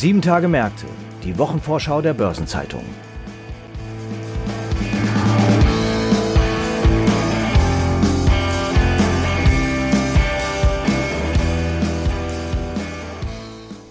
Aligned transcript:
Sieben 0.00 0.22
Tage 0.22 0.46
Märkte, 0.46 0.86
die 1.24 1.36
Wochenvorschau 1.38 2.00
der 2.02 2.14
Börsenzeitung. 2.14 2.84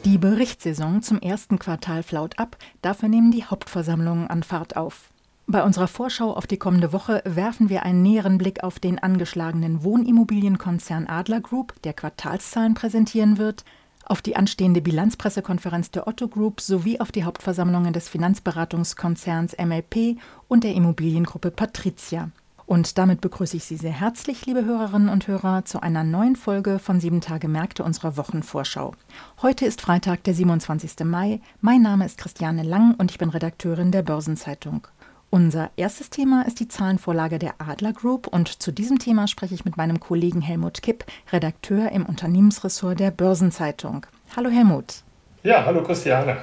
Die 0.05 0.17
Berichtssaison 0.17 1.01
zum 1.01 1.19
ersten 1.19 1.59
Quartal 1.59 2.03
flaut 2.03 2.39
ab, 2.39 2.55
dafür 2.81 3.09
nehmen 3.09 3.31
die 3.31 3.43
Hauptversammlungen 3.43 4.27
an 4.27 4.43
Fahrt 4.43 4.77
auf. 4.77 5.09
Bei 5.45 5.61
unserer 5.61 5.89
Vorschau 5.89 6.31
auf 6.31 6.47
die 6.47 6.55
kommende 6.55 6.93
Woche 6.93 7.21
werfen 7.25 7.67
wir 7.67 7.83
einen 7.83 8.01
näheren 8.01 8.37
Blick 8.37 8.63
auf 8.63 8.79
den 8.79 8.97
angeschlagenen 8.97 9.83
Wohnimmobilienkonzern 9.83 11.07
Adler 11.07 11.41
Group, 11.41 11.73
der 11.81 11.91
Quartalszahlen 11.91 12.75
präsentieren 12.75 13.37
wird, 13.37 13.65
auf 14.09 14.21
die 14.21 14.35
anstehende 14.35 14.81
Bilanzpressekonferenz 14.81 15.91
der 15.91 16.07
Otto 16.07 16.27
Group 16.27 16.61
sowie 16.61 16.99
auf 16.99 17.11
die 17.11 17.23
Hauptversammlungen 17.23 17.93
des 17.93 18.09
Finanzberatungskonzerns 18.09 19.55
MLP 19.57 20.17
und 20.47 20.63
der 20.63 20.73
Immobiliengruppe 20.73 21.51
Patricia. 21.51 22.31
Und 22.67 22.97
damit 22.97 23.21
begrüße 23.21 23.55
ich 23.55 23.63
Sie 23.63 23.77
sehr 23.77 23.93
herzlich, 23.93 24.45
liebe 24.45 24.65
Hörerinnen 24.65 25.07
und 25.07 25.25
Hörer, 25.27 25.63
zu 25.63 25.81
einer 25.81 26.03
neuen 26.03 26.35
Folge 26.35 26.79
von 26.79 26.99
Sieben 26.99 27.21
Tage 27.21 27.47
Märkte 27.47 27.81
unserer 27.83 28.17
Wochenvorschau. 28.17 28.93
Heute 29.41 29.65
ist 29.65 29.79
Freitag, 29.79 30.25
der 30.25 30.33
27. 30.33 31.05
Mai. 31.05 31.39
Mein 31.61 31.81
Name 31.81 32.05
ist 32.05 32.17
Christiane 32.17 32.63
Lang 32.63 32.93
und 32.97 33.09
ich 33.09 33.17
bin 33.17 33.29
Redakteurin 33.29 33.93
der 33.93 34.01
Börsenzeitung. 34.01 34.85
Unser 35.29 35.71
erstes 35.75 36.09
Thema 36.09 36.43
ist 36.47 36.61
die 36.61 36.69
Zahlenvorlage 36.69 37.37
der 37.37 37.55
Adler 37.57 37.91
Group 37.91 38.27
und 38.27 38.61
zu 38.61 38.71
diesem 38.71 38.97
Thema 38.97 39.27
spreche 39.27 39.53
ich 39.53 39.65
mit 39.65 39.75
meinem 39.75 39.99
Kollegen 39.99 40.41
Helmut 40.41 40.81
Kipp, 40.81 41.03
Redakteur 41.33 41.91
im 41.91 42.05
Unternehmensressort 42.05 42.99
der 42.99 43.11
Börsenzeitung. 43.11 44.05
Hallo 44.37 44.49
Helmut. 44.49 45.03
Ja, 45.43 45.65
hallo 45.65 45.83
Christiane. 45.83 46.37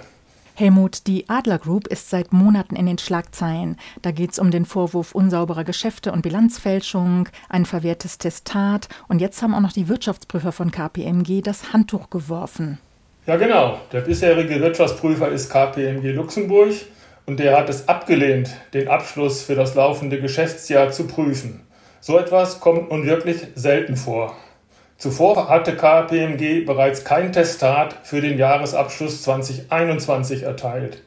Helmut, 0.55 1.07
die 1.07 1.29
Adler 1.31 1.59
Group 1.59 1.89
ist 1.89 2.11
seit 2.11 2.33
Monaten 2.33 2.77
in 2.77 2.85
den 2.85 2.99
Schlagzeilen. 2.99 3.79
Da 4.03 4.11
geht 4.11 4.33
es 4.33 4.39
um 4.39 4.51
den 4.51 4.67
Vorwurf 4.67 5.15
unsauberer 5.15 5.65
Geschäfte 5.65 6.13
und 6.13 6.21
Bilanzfälschung, 6.21 7.29
ein 7.49 7.65
verwehrtes 7.65 8.19
Testat 8.19 8.89
und 9.09 9.21
jetzt 9.21 9.43
haben 9.43 9.55
auch 9.55 9.61
noch 9.61 9.73
die 9.73 9.89
Wirtschaftsprüfer 9.89 10.53
von 10.53 10.71
KPMG 10.71 11.41
das 11.41 11.73
Handtuch 11.73 12.11
geworfen. 12.11 12.79
Ja, 13.27 13.37
genau. 13.37 13.81
Der 13.93 14.03
bisherige 14.03 14.61
Wirtschaftsprüfer 14.61 15.29
ist 15.31 15.51
KPMG 15.51 16.13
Luxemburg 16.13 16.75
und 17.27 17.41
der 17.41 17.57
hat 17.57 17.69
es 17.69 17.89
abgelehnt, 17.89 18.51
den 18.75 18.89
Abschluss 18.89 19.43
für 19.43 19.55
das 19.55 19.75
laufende 19.75 20.21
Geschäftsjahr 20.21 20.91
zu 20.91 21.07
prüfen. 21.07 21.67
So 22.01 22.19
etwas 22.19 22.61
kommt 22.61 22.91
nun 22.91 23.07
wirklich 23.07 23.47
selten 23.55 23.97
vor. 23.97 24.37
Zuvor 24.99 25.49
hatte 25.49 25.77
KPMG 25.77 26.65
bereits 26.65 27.05
kein 27.05 27.33
Testat 27.33 27.97
für 28.05 28.21
den 28.21 28.39
Jahresabschluss 28.39 29.23
2021 29.23 30.43
erteilt. 30.43 31.03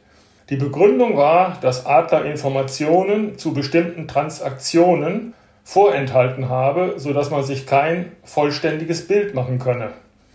Die 0.50 0.56
Begründung 0.56 1.18
war, 1.18 1.58
dass 1.62 1.86
Adler 1.86 2.26
Informationen 2.26 3.38
zu 3.38 3.54
bestimmten 3.54 4.08
Transaktionen 4.08 5.34
vorenthalten 5.64 6.50
habe, 6.50 6.94
sodass 6.98 7.30
man 7.30 7.44
sich 7.44 7.66
kein 7.68 8.14
vollständiges 8.24 9.08
Bild 9.08 9.34
machen 9.34 9.60
könne. 9.60 9.90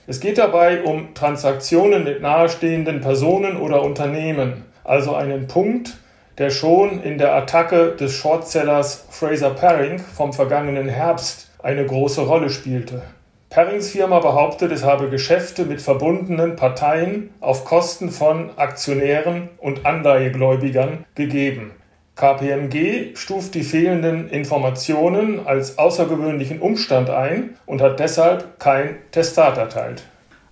Es 0.07 0.21
geht 0.21 0.39
dabei 0.39 0.83
um 0.83 1.15
Transaktionen 1.15 2.05
mit 2.05 2.21
nahestehenden 2.21 3.01
Personen 3.01 3.57
oder 3.57 3.83
Unternehmen, 3.83 4.65
also 4.85 5.15
einen 5.15 5.47
Punkt, 5.47 5.97
der 6.39 6.51
schon 6.51 7.03
in 7.03 7.19
der 7.19 7.35
Attacke 7.35 7.95
des 7.97 8.15
Shortsellers 8.15 9.07
Fraser 9.11 9.51
Paring 9.51 9.99
vom 9.99 10.33
vergangenen 10.33 10.89
Herbst 10.89 11.51
eine 11.63 11.87
große 11.87 12.23
Rolle 12.23 12.51
spielte. 12.51 13.03
Parings 13.51 13.91
Firma 13.91 14.19
behauptet, 14.21 14.73
es 14.73 14.83
habe 14.83 15.11
Geschäfte 15.11 15.67
mit 15.67 15.83
verbundenen 15.83 16.57
Parteien 16.57 17.31
auf 17.41 17.67
Kosten 17.67 18.11
von 18.11 18.51
Aktionären 18.57 19.51
und 19.59 19.85
Anleihegläubigern 19.85 21.05
gegeben. 21.15 21.73
KPMG 22.15 23.15
stuft 23.15 23.55
die 23.55 23.63
fehlenden 23.63 24.31
Informationen 24.31 25.47
als 25.47 25.77
außergewöhnlichen 25.77 26.61
Umstand 26.61 27.11
ein 27.11 27.57
und 27.67 27.83
hat 27.83 28.01
deshalb 28.01 28.59
kein 28.59 28.97
Testat 29.11 29.59
erteilt. 29.59 30.05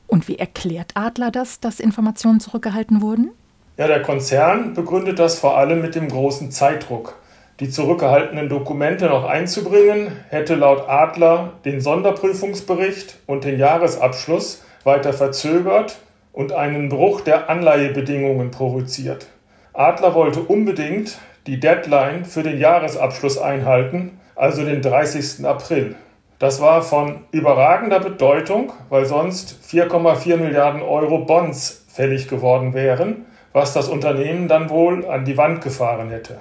Und 0.06 0.28
wie 0.28 0.38
erklärt 0.38 0.92
Adler 0.94 1.30
das, 1.30 1.60
dass 1.60 1.80
Informationen 1.80 2.40
zurückgehalten 2.40 3.00
wurden? 3.00 3.30
Ja, 3.76 3.86
der 3.86 4.02
Konzern 4.02 4.74
begründet 4.74 5.18
das 5.18 5.38
vor 5.38 5.56
allem 5.56 5.80
mit 5.80 5.94
dem 5.94 6.08
großen 6.08 6.50
Zeitdruck. 6.50 7.16
Die 7.60 7.68
zurückgehaltenen 7.68 8.48
Dokumente 8.48 9.06
noch 9.06 9.24
einzubringen, 9.24 10.12
hätte 10.28 10.54
laut 10.54 10.88
Adler 10.88 11.52
den 11.64 11.80
Sonderprüfungsbericht 11.80 13.18
und 13.26 13.44
den 13.44 13.58
Jahresabschluss 13.58 14.64
weiter 14.84 15.12
verzögert 15.12 15.98
und 16.32 16.52
einen 16.52 16.88
Bruch 16.88 17.20
der 17.20 17.50
Anleihebedingungen 17.50 18.50
provoziert. 18.50 19.26
Adler 19.72 20.14
wollte 20.14 20.40
unbedingt 20.40 21.18
die 21.46 21.60
Deadline 21.60 22.24
für 22.24 22.42
den 22.42 22.58
Jahresabschluss 22.58 23.38
einhalten, 23.38 24.18
also 24.36 24.64
den 24.64 24.82
30. 24.82 25.44
April. 25.46 25.96
Das 26.38 26.60
war 26.62 26.80
von 26.80 27.24
überragender 27.30 28.00
Bedeutung, 28.00 28.72
weil 28.88 29.04
sonst 29.04 29.58
4,4 29.70 30.38
Milliarden 30.38 30.80
Euro 30.80 31.18
Bonds 31.18 31.84
fällig 31.88 32.28
geworden 32.28 32.72
wären 32.72 33.26
was 33.52 33.72
das 33.72 33.88
Unternehmen 33.88 34.48
dann 34.48 34.70
wohl 34.70 35.06
an 35.06 35.24
die 35.24 35.36
Wand 35.36 35.62
gefahren 35.62 36.10
hätte. 36.10 36.38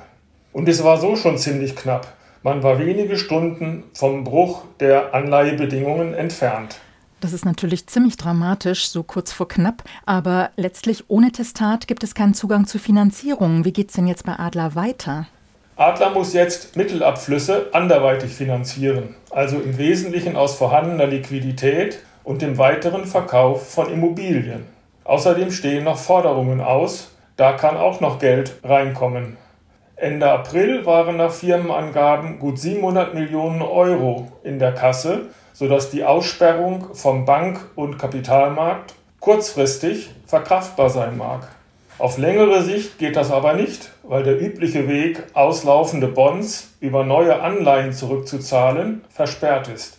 Und 0.54 0.68
es 0.68 0.84
war 0.84 0.98
so 0.98 1.16
schon 1.16 1.38
ziemlich 1.38 1.76
knapp. 1.76 2.14
Man 2.42 2.64
war 2.64 2.80
wenige 2.80 3.18
Stunden 3.18 3.84
vom 3.94 4.24
Bruch 4.24 4.64
der 4.80 5.14
Anleihebedingungen 5.14 6.14
entfernt. 6.14 6.80
Das 7.20 7.34
ist 7.34 7.44
natürlich 7.44 7.88
ziemlich 7.88 8.16
dramatisch, 8.16 8.88
so 8.88 9.04
kurz 9.04 9.34
vor 9.34 9.50
knapp, 9.50 9.84
aber 10.06 10.52
letztlich 10.56 11.10
ohne 11.10 11.34
Testat 11.34 11.88
gibt 11.88 12.04
es 12.04 12.16
keinen 12.16 12.34
Zugang 12.34 12.66
zu 12.66 12.80
Finanzierung. 12.80 13.66
Wie 13.66 13.74
geht 13.74 13.90
es 13.90 13.96
denn 13.96 14.08
jetzt 14.08 14.26
bei 14.26 14.40
Adler 14.40 14.76
weiter? 14.76 15.28
Adler 15.76 16.12
muss 16.12 16.34
jetzt 16.34 16.78
Mittelabflüsse 16.78 17.68
anderweitig 17.74 18.32
finanzieren, 18.32 19.16
also 19.32 19.60
im 19.60 19.78
Wesentlichen 19.78 20.38
aus 20.38 20.56
vorhandener 20.56 21.08
Liquidität 21.08 22.00
und 22.24 22.42
dem 22.42 22.58
weiteren 22.58 23.06
Verkauf 23.06 23.70
von 23.70 23.92
Immobilien. 23.92 24.66
Außerdem 25.10 25.50
stehen 25.50 25.86
noch 25.86 25.98
Forderungen 25.98 26.62
aus, 26.62 27.16
da 27.36 27.54
kann 27.54 27.78
auch 27.78 28.00
noch 28.00 28.20
Geld 28.20 28.60
reinkommen. 28.64 29.38
Ende 29.96 30.32
April 30.32 30.86
waren 30.86 31.18
nach 31.18 31.32
Firmenangaben 31.32 32.38
gut 32.38 32.60
700 32.60 33.16
Millionen 33.16 33.64
Euro 33.64 34.28
in 34.44 34.60
der 34.60 34.72
Kasse, 34.72 35.22
sodass 35.52 35.90
die 35.90 36.04
Aussperrung 36.04 36.94
vom 36.94 37.26
Bank- 37.26 37.72
und 37.76 37.98
Kapitalmarkt 37.98 38.94
kurzfristig 39.20 40.12
verkraftbar 40.28 40.92
sein 40.92 41.18
mag. 41.18 41.48
Auf 41.98 42.20
längere 42.20 42.62
Sicht 42.62 43.00
geht 43.00 43.16
das 43.16 43.32
aber 43.32 43.54
nicht, 43.54 43.90
weil 44.04 44.22
der 44.22 44.40
übliche 44.40 44.88
Weg, 44.88 45.24
auslaufende 45.34 46.08
Bonds 46.08 46.76
über 46.82 47.04
neue 47.04 47.42
Anleihen 47.42 47.94
zurückzuzahlen, 47.94 49.04
versperrt 49.10 49.70
ist. 49.70 49.98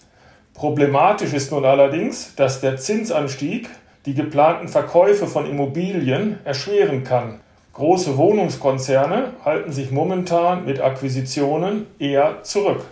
Problematisch 0.55 1.33
ist 1.33 1.51
nun 1.51 1.65
allerdings, 1.65 2.37
dass 2.37 2.61
der 2.61 2.77
Zinsanstieg 2.77 3.69
die 4.07 4.15
geplanten 4.15 4.69
Verkäufe 4.69 5.27
von 5.27 5.47
Immobilien 5.47 6.39
erschweren 6.45 7.05
kann. 7.05 7.41
Große 7.75 8.17
Wohnungskonzerne 8.17 9.33
halten 9.45 9.73
sich 9.73 9.91
momentan 9.91 10.65
mit 10.65 10.81
Akquisitionen 10.81 11.87
eher 11.99 12.43
zurück. 12.43 12.85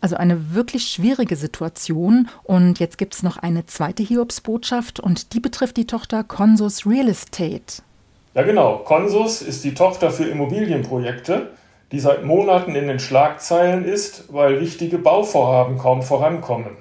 Also 0.00 0.16
eine 0.16 0.54
wirklich 0.54 0.88
schwierige 0.88 1.36
Situation. 1.36 2.28
Und 2.44 2.78
jetzt 2.78 2.96
gibt 2.96 3.14
es 3.14 3.22
noch 3.22 3.36
eine 3.36 3.66
zweite 3.66 4.02
Hiobsbotschaft 4.02 4.98
und 5.00 5.34
die 5.34 5.40
betrifft 5.40 5.76
die 5.76 5.86
Tochter 5.86 6.24
Consus 6.24 6.86
Real 6.86 7.08
Estate. 7.08 7.82
Ja 8.34 8.42
genau, 8.42 8.78
Consus 8.78 9.42
ist 9.42 9.64
die 9.64 9.74
Tochter 9.74 10.10
für 10.10 10.24
Immobilienprojekte, 10.24 11.50
die 11.92 12.00
seit 12.00 12.24
Monaten 12.24 12.74
in 12.76 12.86
den 12.86 13.00
Schlagzeilen 13.00 13.84
ist, 13.84 14.32
weil 14.32 14.60
wichtige 14.60 14.98
Bauvorhaben 14.98 15.76
kaum 15.76 16.02
vorankommen. 16.02 16.76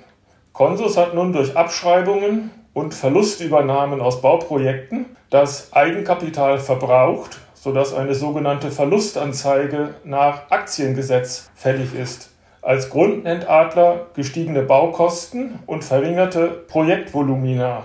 Consus 0.54 0.96
hat 0.96 1.16
nun 1.16 1.34
durch 1.34 1.58
Abschreibungen 1.58 2.52
und 2.80 2.94
Verlustübernahmen 2.94 4.00
aus 4.00 4.22
Bauprojekten 4.22 5.06
das 5.30 5.74
Eigenkapital 5.74 6.60
verbraucht, 6.60 7.38
sodass 7.54 7.94
eine 7.94 8.16
sogenannte 8.16 8.72
Verlustanzeige 8.72 9.96
nach 10.06 10.50
Aktiengesetz 10.50 11.52
fällig 11.56 11.94
ist. 11.94 12.32
Als 12.62 12.90
Grund 12.90 13.26
nennt 13.26 13.50
Adler 13.50 14.08
gestiegene 14.16 14.62
Baukosten 14.62 15.60
und 15.66 15.84
verringerte 15.84 16.48
Projektvolumina. 16.48 17.84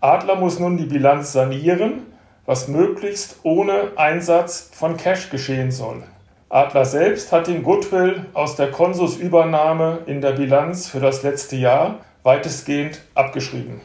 Adler 0.00 0.36
muss 0.36 0.58
nun 0.58 0.78
die 0.78 0.86
Bilanz 0.86 1.32
sanieren, 1.32 2.06
was 2.46 2.66
möglichst 2.66 3.40
ohne 3.42 3.92
Einsatz 3.96 4.70
von 4.72 4.96
Cash 4.96 5.28
geschehen 5.28 5.70
soll. 5.70 6.02
Adler 6.48 6.86
selbst 6.86 7.30
hat 7.30 7.46
den 7.46 7.62
Goodwill 7.62 8.24
aus 8.32 8.56
der 8.56 8.70
Konsusübernahme 8.70 9.98
in 10.06 10.22
der 10.22 10.32
Bilanz 10.32 10.88
für 10.88 11.00
das 11.00 11.22
letzte 11.22 11.56
Jahr 11.56 12.00
weitestgehend 12.22 13.02
abgeschrieben. 13.14 13.80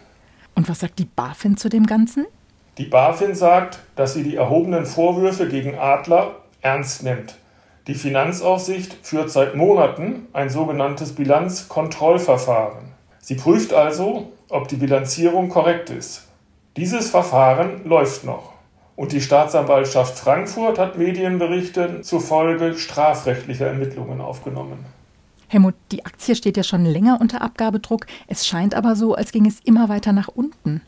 Und 0.55 0.69
was 0.69 0.79
sagt 0.79 0.99
die 0.99 1.05
BaFin 1.05 1.57
zu 1.57 1.69
dem 1.69 1.85
Ganzen? 1.85 2.25
Die 2.77 2.85
BaFin 2.85 3.35
sagt, 3.35 3.79
dass 3.95 4.13
sie 4.13 4.23
die 4.23 4.37
erhobenen 4.37 4.85
Vorwürfe 4.85 5.47
gegen 5.47 5.77
Adler 5.77 6.35
ernst 6.61 7.03
nimmt. 7.03 7.35
Die 7.87 7.93
Finanzaufsicht 7.93 8.97
führt 9.03 9.29
seit 9.29 9.55
Monaten 9.55 10.27
ein 10.33 10.49
sogenanntes 10.49 11.13
Bilanzkontrollverfahren. 11.13 12.85
Sie 13.19 13.35
prüft 13.35 13.73
also, 13.73 14.31
ob 14.49 14.67
die 14.67 14.77
Bilanzierung 14.77 15.49
korrekt 15.49 15.89
ist. 15.89 16.27
Dieses 16.77 17.09
Verfahren 17.09 17.85
läuft 17.85 18.23
noch. 18.23 18.53
Und 18.95 19.11
die 19.11 19.21
Staatsanwaltschaft 19.21 20.17
Frankfurt 20.17 20.79
hat 20.79 20.97
Medienberichten 20.97 22.03
zufolge 22.03 22.77
strafrechtliche 22.77 23.65
Ermittlungen 23.65 24.21
aufgenommen. 24.21 24.85
Helmut, 25.47 25.75
die 25.91 26.05
Aktie 26.05 26.35
steht 26.35 26.57
ja 26.57 26.63
schon 26.63 26.85
länger 26.85 27.19
unter 27.21 27.41
Abgabedruck. 27.41 28.07
Es 28.27 28.47
scheint 28.47 28.75
aber 28.75 28.95
so, 28.95 29.15
als 29.15 29.31
ging 29.31 29.45
es 29.45 29.59
immer 29.61 29.89
weiter 29.89 30.11
nach 30.11 30.27
unten. 30.27 30.81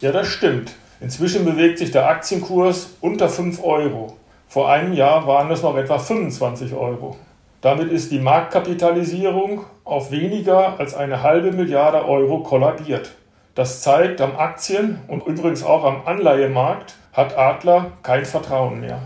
Ja, 0.00 0.12
das 0.12 0.28
stimmt. 0.28 0.72
Inzwischen 1.00 1.44
bewegt 1.44 1.78
sich 1.78 1.90
der 1.90 2.08
Aktienkurs 2.08 2.90
unter 3.00 3.28
5 3.28 3.62
Euro. 3.62 4.16
Vor 4.48 4.70
einem 4.70 4.92
Jahr 4.92 5.26
waren 5.26 5.50
es 5.50 5.62
noch 5.62 5.76
etwa 5.76 5.98
25 5.98 6.72
Euro. 6.74 7.16
Damit 7.60 7.90
ist 7.90 8.12
die 8.12 8.18
Marktkapitalisierung 8.18 9.64
auf 9.84 10.10
weniger 10.10 10.78
als 10.78 10.94
eine 10.94 11.22
halbe 11.22 11.52
Milliarde 11.52 12.06
Euro 12.06 12.40
kollabiert. 12.40 13.12
Das 13.54 13.82
zeigt, 13.82 14.20
am 14.20 14.36
Aktien- 14.36 15.00
und 15.08 15.26
übrigens 15.26 15.64
auch 15.64 15.84
am 15.84 16.06
Anleihemarkt 16.06 16.94
hat 17.12 17.36
Adler 17.36 17.92
kein 18.02 18.24
Vertrauen 18.24 18.80
mehr. 18.80 19.00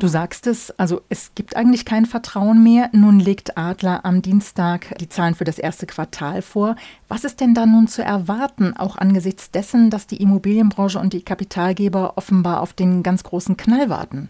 Du 0.00 0.06
sagst 0.06 0.46
es, 0.46 0.70
also 0.78 1.00
es 1.08 1.34
gibt 1.34 1.56
eigentlich 1.56 1.84
kein 1.84 2.06
Vertrauen 2.06 2.62
mehr. 2.62 2.88
Nun 2.92 3.18
legt 3.18 3.58
Adler 3.58 4.04
am 4.04 4.22
Dienstag 4.22 4.96
die 5.00 5.08
Zahlen 5.08 5.34
für 5.34 5.42
das 5.42 5.58
erste 5.58 5.86
Quartal 5.86 6.40
vor. 6.40 6.76
Was 7.08 7.24
ist 7.24 7.40
denn 7.40 7.52
da 7.52 7.66
nun 7.66 7.88
zu 7.88 8.04
erwarten, 8.04 8.76
auch 8.76 8.96
angesichts 8.96 9.50
dessen, 9.50 9.90
dass 9.90 10.06
die 10.06 10.22
Immobilienbranche 10.22 11.00
und 11.00 11.14
die 11.14 11.24
Kapitalgeber 11.24 12.12
offenbar 12.14 12.60
auf 12.60 12.74
den 12.74 13.02
ganz 13.02 13.24
großen 13.24 13.56
Knall 13.56 13.90
warten? 13.90 14.28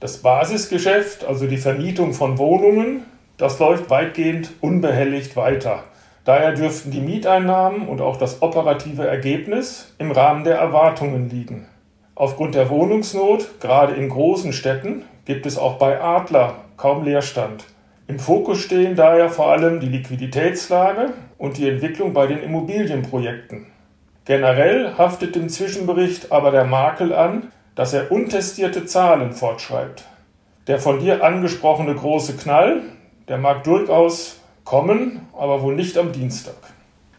Das 0.00 0.18
Basisgeschäft, 0.18 1.24
also 1.24 1.46
die 1.46 1.56
Vermietung 1.56 2.12
von 2.12 2.36
Wohnungen, 2.36 3.04
das 3.38 3.58
läuft 3.58 3.88
weitgehend 3.88 4.50
unbehelligt 4.60 5.34
weiter. 5.34 5.84
Daher 6.26 6.52
dürften 6.52 6.90
die 6.90 7.00
Mieteinnahmen 7.00 7.88
und 7.88 8.02
auch 8.02 8.18
das 8.18 8.42
operative 8.42 9.06
Ergebnis 9.06 9.94
im 9.96 10.10
Rahmen 10.10 10.44
der 10.44 10.58
Erwartungen 10.58 11.30
liegen. 11.30 11.68
Aufgrund 12.18 12.54
der 12.54 12.70
Wohnungsnot, 12.70 13.60
gerade 13.60 13.92
in 13.92 14.08
großen 14.08 14.54
Städten, 14.54 15.04
gibt 15.26 15.44
es 15.44 15.58
auch 15.58 15.76
bei 15.76 16.00
Adler 16.00 16.54
kaum 16.78 17.04
Leerstand. 17.04 17.66
Im 18.08 18.18
Fokus 18.18 18.60
stehen 18.60 18.96
daher 18.96 19.28
vor 19.28 19.50
allem 19.50 19.80
die 19.80 19.88
Liquiditätslage 19.88 21.12
und 21.36 21.58
die 21.58 21.68
Entwicklung 21.68 22.14
bei 22.14 22.26
den 22.26 22.42
Immobilienprojekten. 22.42 23.66
Generell 24.24 24.94
haftet 24.96 25.34
dem 25.34 25.50
Zwischenbericht 25.50 26.32
aber 26.32 26.50
der 26.50 26.64
Makel 26.64 27.12
an, 27.12 27.52
dass 27.74 27.92
er 27.92 28.10
untestierte 28.10 28.86
Zahlen 28.86 29.32
fortschreibt. 29.32 30.06
Der 30.68 30.78
von 30.78 31.00
dir 31.00 31.22
angesprochene 31.22 31.94
große 31.94 32.38
Knall, 32.38 32.80
der 33.28 33.36
mag 33.36 33.62
durchaus 33.64 34.40
kommen, 34.64 35.20
aber 35.36 35.60
wohl 35.60 35.74
nicht 35.74 35.98
am 35.98 36.12
Dienstag. 36.12 36.56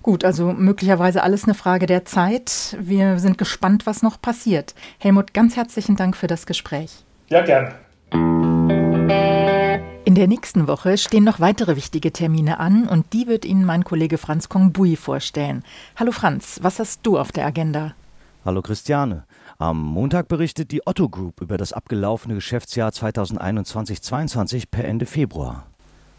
Gut, 0.08 0.24
also 0.24 0.54
möglicherweise 0.54 1.22
alles 1.22 1.44
eine 1.44 1.54
Frage 1.54 1.86
der 1.86 2.06
Zeit. 2.06 2.78
Wir 2.80 3.20
sind 3.20 3.38
gespannt, 3.38 3.86
was 3.86 4.04
noch 4.04 4.22
passiert. 4.22 4.74
Helmut, 5.00 5.34
ganz 5.34 5.58
herzlichen 5.58 5.98
Dank 5.98 6.16
für 6.16 6.28
das 6.28 6.46
Gespräch. 6.46 7.04
Ja, 7.28 7.44
gerne. 7.44 7.76
In 10.06 10.16
der 10.16 10.30
nächsten 10.30 10.70
Woche 10.70 10.98
stehen 10.98 11.26
noch 11.26 11.42
weitere 11.42 11.76
wichtige 11.76 12.14
Termine 12.14 12.62
an 12.62 12.88
und 12.88 13.12
die 13.12 13.28
wird 13.28 13.44
Ihnen 13.44 13.66
mein 13.66 13.84
Kollege 13.84 14.18
Franz 14.18 14.48
Kongbui 14.48 14.96
vorstellen. 14.96 15.66
Hallo 15.98 16.14
Franz, 16.14 16.60
was 16.62 16.80
hast 16.80 17.02
du 17.06 17.20
auf 17.20 17.34
der 17.34 17.46
Agenda? 17.46 17.94
Hallo 18.46 18.62
Christiane. 18.62 19.26
Am 19.58 19.84
Montag 19.84 20.30
berichtet 20.30 20.72
die 20.72 20.88
Otto 20.88 21.10
Group 21.10 21.42
über 21.42 21.58
das 21.58 21.74
abgelaufene 21.74 22.36
Geschäftsjahr 22.36 22.92
2021-22 22.92 24.68
per 24.72 24.86
Ende 24.86 25.06
Februar. 25.06 25.68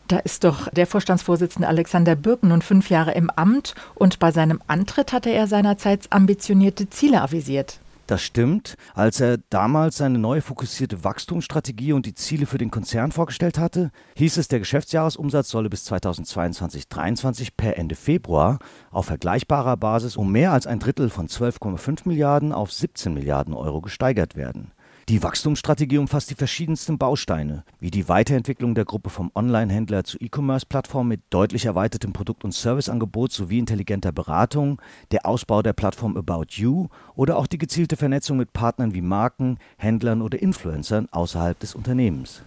Da 0.08 0.18
ist 0.18 0.44
doch 0.44 0.70
der 0.70 0.86
Vorstandsvorsitzende 0.86 1.68
Alexander 1.68 2.16
Birken 2.16 2.48
nun 2.48 2.62
fünf 2.62 2.88
Jahre 2.88 3.12
im 3.12 3.28
Amt 3.28 3.74
und 3.94 4.18
bei 4.18 4.32
seinem 4.32 4.60
Antritt 4.66 5.12
hatte 5.12 5.28
er 5.28 5.46
seinerzeit 5.46 6.06
ambitionierte 6.10 6.88
Ziele 6.88 7.20
avisiert. 7.20 7.80
Das 8.06 8.22
stimmt. 8.22 8.76
Als 8.94 9.20
er 9.20 9.36
damals 9.50 9.98
seine 9.98 10.18
neue 10.18 10.40
fokussierte 10.40 11.04
Wachstumsstrategie 11.04 11.92
und 11.92 12.06
die 12.06 12.14
Ziele 12.14 12.46
für 12.46 12.56
den 12.56 12.70
Konzern 12.70 13.12
vorgestellt 13.12 13.58
hatte, 13.58 13.90
hieß 14.16 14.38
es, 14.38 14.48
der 14.48 14.60
Geschäftsjahresumsatz 14.60 15.50
solle 15.50 15.68
bis 15.68 15.86
2022-23 15.92 17.50
per 17.54 17.76
Ende 17.76 17.94
Februar 17.94 18.60
auf 18.90 19.04
vergleichbarer 19.04 19.76
Basis 19.76 20.16
um 20.16 20.32
mehr 20.32 20.52
als 20.52 20.66
ein 20.66 20.78
Drittel 20.78 21.10
von 21.10 21.28
12,5 21.28 22.08
Milliarden 22.08 22.52
auf 22.54 22.72
17 22.72 23.12
Milliarden 23.12 23.52
Euro 23.52 23.82
gesteigert 23.82 24.36
werden. 24.36 24.72
Die 25.08 25.22
Wachstumsstrategie 25.22 25.96
umfasst 25.96 26.28
die 26.28 26.34
verschiedensten 26.34 26.98
Bausteine, 26.98 27.64
wie 27.80 27.90
die 27.90 28.10
Weiterentwicklung 28.10 28.74
der 28.74 28.84
Gruppe 28.84 29.08
vom 29.08 29.30
Online-Händler 29.34 30.04
zu 30.04 30.18
E-Commerce-Plattform 30.20 31.08
mit 31.08 31.22
deutlich 31.30 31.64
erweitertem 31.64 32.12
Produkt- 32.12 32.44
und 32.44 32.52
Serviceangebot 32.52 33.32
sowie 33.32 33.58
intelligenter 33.58 34.12
Beratung, 34.12 34.82
der 35.10 35.24
Ausbau 35.24 35.62
der 35.62 35.72
Plattform 35.72 36.18
About 36.18 36.48
You 36.50 36.88
oder 37.16 37.38
auch 37.38 37.46
die 37.46 37.56
gezielte 37.56 37.96
Vernetzung 37.96 38.36
mit 38.36 38.52
Partnern 38.52 38.92
wie 38.92 39.00
Marken, 39.00 39.56
Händlern 39.78 40.20
oder 40.20 40.42
Influencern 40.42 41.08
außerhalb 41.10 41.58
des 41.58 41.74
Unternehmens. 41.74 42.42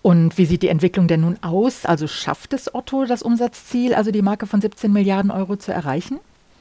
Und 0.00 0.38
wie 0.38 0.46
sieht 0.46 0.62
die 0.62 0.68
Entwicklung 0.68 1.08
denn 1.08 1.20
nun 1.20 1.36
aus? 1.42 1.84
Also 1.84 2.06
schafft 2.06 2.54
es 2.54 2.74
Otto, 2.74 3.04
das 3.04 3.20
Umsatzziel, 3.20 3.92
also 3.92 4.12
die 4.12 4.22
Marke 4.22 4.46
von 4.46 4.62
17 4.62 4.90
Milliarden 4.90 5.30
Euro 5.30 5.56
zu 5.56 5.74
erreichen? 5.74 6.20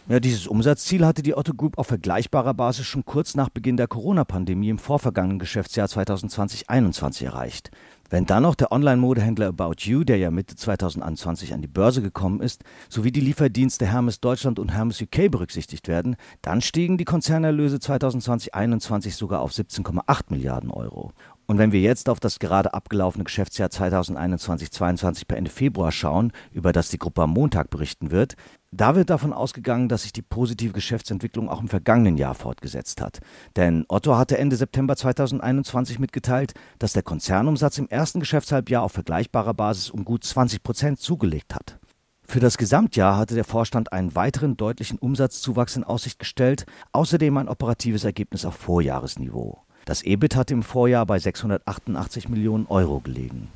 Ja, 0.09 0.21
dieses 0.21 0.47
Umsatzziel 0.47 1.05
hatte 1.05 1.21
die 1.21 1.35
Otto 1.35 1.53
Group 1.53 1.77
auf 1.77 1.87
vergleichbarer 1.87 2.53
Basis 2.53 2.85
schon 2.85 3.03
kurz 3.03 3.35
nach 3.35 3.49
Beginn 3.49 3.75
der 3.75 3.89
Corona-Pandemie 3.89 4.69
im 4.69 4.79
vorvergangenen 4.79 5.37
Geschäftsjahr 5.37 5.87
2020-21 5.87 7.25
erreicht. 7.25 7.71
Wenn 8.09 8.25
dann 8.25 8.43
noch 8.43 8.55
der 8.55 8.71
Online-Modehändler 8.71 9.47
About 9.47 9.73
You, 9.79 10.05
der 10.05 10.15
ja 10.15 10.31
Mitte 10.31 10.55
2021 10.55 11.53
an 11.53 11.61
die 11.61 11.67
Börse 11.67 12.01
gekommen 12.01 12.39
ist, 12.39 12.63
sowie 12.87 13.11
die 13.11 13.19
Lieferdienste 13.19 13.85
Hermes 13.85 14.21
Deutschland 14.21 14.59
und 14.59 14.73
Hermes 14.73 15.01
UK 15.01 15.29
berücksichtigt 15.29 15.89
werden, 15.89 16.15
dann 16.41 16.61
stiegen 16.61 16.97
die 16.97 17.03
Konzernerlöse 17.03 17.75
2020-21 17.75 19.11
sogar 19.11 19.41
auf 19.41 19.51
17,8 19.51 20.21
Milliarden 20.29 20.71
Euro. 20.71 21.11
Und 21.49 21.59
wenn 21.59 21.71
wir 21.71 21.79
jetzt 21.79 22.09
auf 22.09 22.19
das 22.19 22.39
gerade 22.39 22.73
abgelaufene 22.73 23.23
Geschäftsjahr 23.23 23.69
2021-22 23.69 25.27
per 25.27 25.37
Ende 25.37 25.49
Februar 25.49 25.93
schauen, 25.93 26.33
über 26.51 26.73
das 26.73 26.89
die 26.89 26.97
Gruppe 26.97 27.21
am 27.21 27.29
Montag 27.31 27.69
berichten 27.69 28.11
wird, 28.11 28.35
da 28.71 28.95
wird 28.95 29.09
davon 29.09 29.31
ausgegangen, 29.31 29.87
dass 29.87 30.03
sich 30.03 30.11
die 30.11 30.21
positive 30.21 30.73
Geschäftsentwicklung 30.73 31.47
auch 31.47 31.61
im 31.61 31.69
vergangenen 31.69 32.17
Jahr 32.17 32.35
fortgesetzt 32.35 32.99
hat. 32.99 33.19
Denn 33.55 33.85
Otto 33.87 34.17
hatte 34.17 34.37
Ende 34.37 34.57
September 34.57 34.97
2021 34.97 35.99
mitgeteilt, 35.99 36.53
dass 36.79 36.91
der 36.91 37.03
Konzernumsatz 37.03 37.77
im 37.77 37.87
ersten 37.87 38.19
Geschäftshalbjahr 38.19 38.83
auf 38.83 38.91
vergleichbarer 38.91 39.53
Basis 39.53 39.89
um 39.89 40.03
gut 40.03 40.25
20 40.25 40.63
Prozent 40.63 40.99
zugelegt 40.99 41.55
hat. 41.55 41.79
Für 42.25 42.41
das 42.41 42.57
Gesamtjahr 42.57 43.15
hatte 43.15 43.35
der 43.35 43.45
Vorstand 43.45 43.93
einen 43.93 44.15
weiteren 44.15 44.57
deutlichen 44.57 44.99
Umsatzzuwachs 44.99 45.77
in 45.77 45.85
Aussicht 45.85 46.19
gestellt, 46.19 46.65
außerdem 46.91 47.37
ein 47.37 47.47
operatives 47.47 48.03
Ergebnis 48.03 48.43
auf 48.43 48.55
Vorjahresniveau. 48.55 49.66
Das 49.87 50.03
EBIT 50.03 50.35
hatte 50.35 50.53
im 50.53 50.63
Vorjahr 50.63 51.05
bei 51.05 51.17
688 51.17 52.27
Millionen 52.27 52.65
Euro 52.67 52.99
gelegen. 52.99 53.47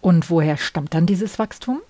Und 0.00 0.30
woher 0.30 0.56
stammt 0.56 0.94
dann 0.94 1.04
dieses 1.04 1.40
Wachstum? 1.40 1.80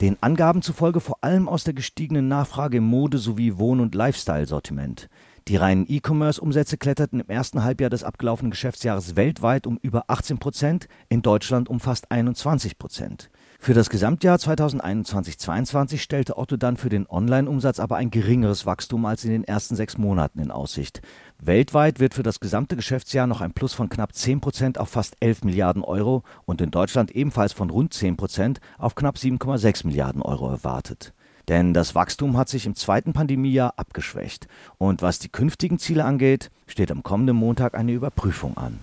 Den 0.00 0.16
Angaben 0.22 0.62
zufolge 0.62 1.00
vor 1.00 1.18
allem 1.20 1.50
aus 1.50 1.62
der 1.62 1.74
gestiegenen 1.74 2.28
Nachfrage 2.28 2.78
im 2.78 2.84
Mode- 2.84 3.18
sowie 3.18 3.58
Wohn- 3.58 3.80
und 3.80 3.94
Lifestyle-Sortiment. 3.94 5.10
Die 5.48 5.56
reinen 5.56 5.84
E-Commerce-Umsätze 5.86 6.78
kletterten 6.78 7.20
im 7.20 7.28
ersten 7.28 7.62
Halbjahr 7.62 7.90
des 7.90 8.04
abgelaufenen 8.04 8.52
Geschäftsjahres 8.52 9.16
weltweit 9.16 9.66
um 9.66 9.76
über 9.82 10.04
18 10.06 10.38
Prozent, 10.38 10.88
in 11.10 11.20
Deutschland 11.20 11.68
um 11.68 11.78
fast 11.78 12.10
21 12.10 12.78
Prozent. 12.78 13.28
Für 13.64 13.74
das 13.74 13.90
Gesamtjahr 13.90 14.38
2021-22 14.38 15.98
stellte 15.98 16.36
Otto 16.36 16.56
dann 16.56 16.76
für 16.76 16.88
den 16.88 17.08
Online-Umsatz 17.08 17.78
aber 17.78 17.94
ein 17.94 18.10
geringeres 18.10 18.66
Wachstum 18.66 19.06
als 19.06 19.24
in 19.24 19.30
den 19.30 19.44
ersten 19.44 19.76
sechs 19.76 19.96
Monaten 19.96 20.40
in 20.40 20.50
Aussicht. 20.50 21.00
Weltweit 21.38 22.00
wird 22.00 22.14
für 22.14 22.24
das 22.24 22.40
gesamte 22.40 22.74
Geschäftsjahr 22.74 23.28
noch 23.28 23.40
ein 23.40 23.52
Plus 23.52 23.72
von 23.72 23.88
knapp 23.88 24.16
10 24.16 24.40
Prozent 24.40 24.78
auf 24.78 24.88
fast 24.88 25.14
11 25.20 25.44
Milliarden 25.44 25.84
Euro 25.84 26.24
und 26.44 26.60
in 26.60 26.72
Deutschland 26.72 27.12
ebenfalls 27.12 27.52
von 27.52 27.70
rund 27.70 27.94
10 27.94 28.16
Prozent 28.16 28.58
auf 28.78 28.96
knapp 28.96 29.14
7,6 29.14 29.86
Milliarden 29.86 30.22
Euro 30.22 30.50
erwartet. 30.50 31.12
Denn 31.46 31.72
das 31.72 31.94
Wachstum 31.94 32.36
hat 32.36 32.48
sich 32.48 32.66
im 32.66 32.74
zweiten 32.74 33.12
Pandemiejahr 33.12 33.74
abgeschwächt. 33.76 34.48
Und 34.78 35.02
was 35.02 35.20
die 35.20 35.28
künftigen 35.28 35.78
Ziele 35.78 36.04
angeht, 36.04 36.50
steht 36.66 36.90
am 36.90 37.04
kommenden 37.04 37.36
Montag 37.36 37.76
eine 37.76 37.92
Überprüfung 37.92 38.56
an. 38.56 38.80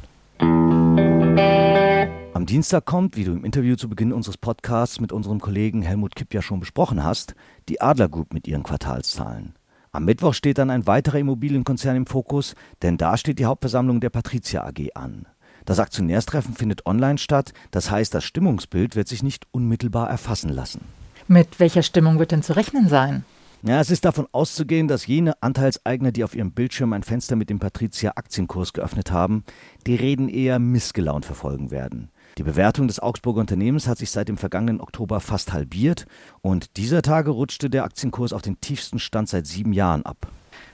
Am 2.40 2.46
Dienstag 2.46 2.86
kommt, 2.86 3.18
wie 3.18 3.26
du 3.26 3.34
im 3.34 3.44
Interview 3.44 3.76
zu 3.76 3.90
Beginn 3.90 4.14
unseres 4.14 4.38
Podcasts 4.38 5.02
mit 5.02 5.12
unserem 5.12 5.42
Kollegen 5.42 5.82
Helmut 5.82 6.16
Kipp 6.16 6.34
ja 6.34 6.42
schon 6.42 6.62
besprochen 6.62 7.04
hast, 7.04 7.36
die 7.68 7.82
Adler 7.82 8.08
Group 8.08 8.34
mit 8.34 8.48
ihren 8.48 8.64
Quartalszahlen. 8.64 9.56
Am 9.92 10.06
Mittwoch 10.06 10.34
steht 10.34 10.58
dann 10.58 10.70
ein 10.70 10.88
weiterer 10.88 11.20
Immobilienkonzern 11.20 11.98
im 11.98 12.06
Fokus, 12.06 12.56
denn 12.82 12.96
da 12.96 13.18
steht 13.18 13.40
die 13.40 13.46
Hauptversammlung 13.46 14.00
der 14.00 14.10
Patricia 14.10 14.64
AG 14.64 14.96
an. 14.96 15.26
Das 15.66 15.80
Aktionärstreffen 15.80 16.56
findet 16.56 16.86
online 16.86 17.18
statt, 17.18 17.52
das 17.72 17.92
heißt, 17.92 18.14
das 18.14 18.24
Stimmungsbild 18.24 18.96
wird 18.96 19.10
sich 19.10 19.22
nicht 19.22 19.46
unmittelbar 19.52 20.10
erfassen 20.10 20.50
lassen. 20.50 20.80
Mit 21.28 21.60
welcher 21.60 21.84
Stimmung 21.84 22.20
wird 22.20 22.32
denn 22.32 22.42
zu 22.42 22.56
rechnen 22.56 22.88
sein? 22.88 23.26
Ja, 23.64 23.82
es 23.82 23.92
ist 23.92 24.06
davon 24.06 24.30
auszugehen, 24.32 24.88
dass 24.88 25.08
jene 25.08 25.34
Anteilseigner, 25.44 26.14
die 26.14 26.24
auf 26.24 26.34
ihrem 26.34 26.54
Bildschirm 26.54 26.94
ein 26.94 27.04
Fenster 27.04 27.36
mit 27.36 27.50
dem 27.50 27.60
Patricia 27.60 28.14
Aktienkurs 28.16 28.72
geöffnet 28.72 29.12
haben, 29.12 29.44
die 29.86 29.96
Reden 29.96 30.30
eher 30.30 30.60
missgelaunt 30.60 31.26
verfolgen 31.26 31.70
werden. 31.70 32.10
Die 32.38 32.44
Bewertung 32.44 32.88
des 32.88 33.00
Augsburger 33.00 33.42
Unternehmens 33.42 33.88
hat 33.88 33.98
sich 33.98 34.12
seit 34.12 34.30
dem 34.30 34.38
vergangenen 34.38 34.82
Oktober 34.82 35.20
fast 35.20 35.54
halbiert 35.54 36.06
und 36.42 36.78
dieser 36.78 37.02
Tage 37.02 37.32
rutschte 37.32 37.70
der 37.70 37.84
Aktienkurs 37.84 38.34
auf 38.34 38.42
den 38.42 38.62
tiefsten 38.62 39.00
Stand 39.00 39.30
seit 39.30 39.48
sieben 39.48 39.74
Jahren 39.74 40.06
ab. 40.06 40.28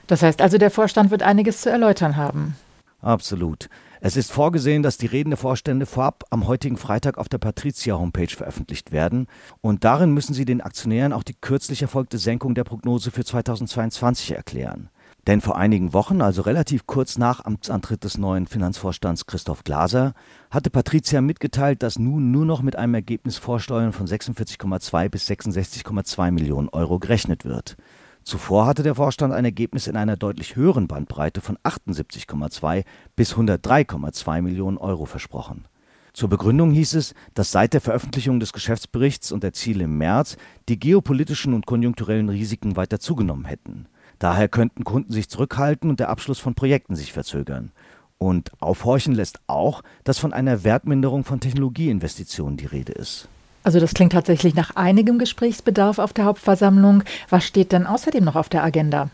Das 0.06 0.22
heißt 0.22 0.40
also, 0.40 0.58
der 0.58 0.70
Vorstand 0.70 1.10
wird 1.10 1.22
einiges 1.22 1.60
zu 1.60 1.70
erläutern 1.70 2.16
haben. 2.16 2.56
Absolut. 3.00 3.68
Es 4.00 4.16
ist 4.16 4.32
vorgesehen, 4.32 4.82
dass 4.82 4.98
die 4.98 5.06
Reden 5.06 5.30
der 5.30 5.36
Vorstände 5.36 5.86
vorab 5.86 6.24
am 6.30 6.46
heutigen 6.46 6.76
Freitag 6.76 7.18
auf 7.18 7.28
der 7.28 7.38
Patrizia-Homepage 7.38 8.34
veröffentlicht 8.34 8.92
werden. 8.92 9.26
Und 9.60 9.84
darin 9.84 10.12
müssen 10.12 10.34
sie 10.34 10.44
den 10.44 10.60
Aktionären 10.60 11.12
auch 11.12 11.22
die 11.22 11.34
kürzlich 11.34 11.82
erfolgte 11.82 12.18
Senkung 12.18 12.54
der 12.54 12.64
Prognose 12.64 13.10
für 13.10 13.24
2022 13.24 14.32
erklären. 14.32 14.90
Denn 15.26 15.40
vor 15.40 15.56
einigen 15.56 15.92
Wochen, 15.92 16.22
also 16.22 16.42
relativ 16.42 16.86
kurz 16.86 17.18
nach 17.18 17.44
Amtsantritt 17.44 18.04
des 18.04 18.16
neuen 18.16 18.46
Finanzvorstands 18.46 19.26
Christoph 19.26 19.64
Glaser, 19.64 20.14
hatte 20.52 20.70
Patricia 20.70 21.20
mitgeteilt, 21.20 21.82
dass 21.82 21.98
nun 21.98 22.30
nur 22.30 22.44
noch 22.44 22.62
mit 22.62 22.76
einem 22.76 22.94
Ergebnis 22.94 23.36
vor 23.36 23.58
Steuern 23.58 23.92
von 23.92 24.06
46,2 24.06 25.08
bis 25.08 25.28
66,2 25.28 26.30
Millionen 26.30 26.68
Euro 26.68 27.00
gerechnet 27.00 27.44
wird. 27.44 27.76
Zuvor 28.22 28.66
hatte 28.66 28.84
der 28.84 28.94
Vorstand 28.94 29.32
ein 29.32 29.44
Ergebnis 29.44 29.88
in 29.88 29.96
einer 29.96 30.16
deutlich 30.16 30.54
höheren 30.54 30.86
Bandbreite 30.86 31.40
von 31.40 31.58
78,2 31.58 32.84
bis 33.16 33.34
103,2 33.34 34.42
Millionen 34.42 34.78
Euro 34.78 35.06
versprochen. 35.06 35.64
Zur 36.12 36.28
Begründung 36.28 36.70
hieß 36.70 36.94
es, 36.94 37.14
dass 37.34 37.50
seit 37.50 37.74
der 37.74 37.80
Veröffentlichung 37.80 38.40
des 38.40 38.52
Geschäftsberichts 38.52 39.32
und 39.32 39.42
der 39.42 39.52
Ziele 39.52 39.84
im 39.84 39.98
März 39.98 40.36
die 40.68 40.78
geopolitischen 40.78 41.52
und 41.52 41.66
konjunkturellen 41.66 42.28
Risiken 42.28 42.76
weiter 42.76 43.00
zugenommen 43.00 43.44
hätten. 43.44 43.86
Daher 44.18 44.48
könnten 44.48 44.84
Kunden 44.84 45.12
sich 45.12 45.28
zurückhalten 45.28 45.90
und 45.90 46.00
der 46.00 46.08
Abschluss 46.08 46.38
von 46.38 46.54
Projekten 46.54 46.96
sich 46.96 47.12
verzögern. 47.12 47.72
Und 48.18 48.50
aufhorchen 48.60 49.14
lässt 49.14 49.40
auch, 49.46 49.82
dass 50.04 50.18
von 50.18 50.32
einer 50.32 50.64
Wertminderung 50.64 51.24
von 51.24 51.40
Technologieinvestitionen 51.40 52.56
die 52.56 52.66
Rede 52.66 52.92
ist. 52.92 53.28
Also 53.62 53.80
das 53.80 53.94
klingt 53.94 54.12
tatsächlich 54.12 54.54
nach 54.54 54.76
einigem 54.76 55.18
Gesprächsbedarf 55.18 55.98
auf 55.98 56.12
der 56.12 56.24
Hauptversammlung. 56.24 57.02
Was 57.28 57.44
steht 57.44 57.72
denn 57.72 57.84
außerdem 57.84 58.24
noch 58.24 58.36
auf 58.36 58.48
der 58.48 58.62
Agenda? 58.62 59.10